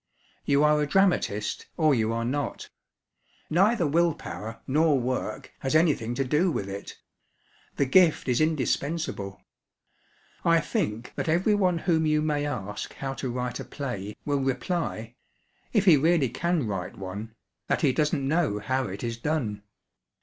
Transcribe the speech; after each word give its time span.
You 0.45 0.63
are 0.63 0.81
a 0.81 0.87
dramatist, 0.87 1.67
or 1.77 1.93
you 1.93 2.11
are 2.11 2.25
not; 2.25 2.69
neither 3.51 3.85
will 3.85 4.15
power 4.15 4.59
nor 4.65 4.99
work 4.99 5.53
has 5.59 5.75
anything 5.75 6.15
to 6.15 6.23
do 6.25 6.49
with 6.49 6.67
it. 6.67 6.97
The 7.75 7.85
gift 7.85 8.27
is 8.27 8.41
indispensable. 8.41 9.43
I 10.43 10.59
think 10.59 11.13
that 11.17 11.29
every 11.29 11.53
one 11.53 11.77
whom 11.77 12.07
you 12.07 12.23
may 12.23 12.47
ask 12.47 12.95
how 12.95 13.13
to 13.13 13.29
write 13.29 13.59
a 13.59 13.63
play 13.63 14.15
will 14.25 14.41
reply, 14.41 15.17
if 15.71 15.85
he 15.85 15.97
really 15.97 16.29
can 16.29 16.65
write 16.65 16.97
one, 16.97 17.35
that 17.67 17.81
he 17.81 17.93
doesn't 17.93 18.27
know 18.27 18.57
how 18.57 18.85
it 18.87 19.03
is 19.03 19.17
done. 19.17 19.61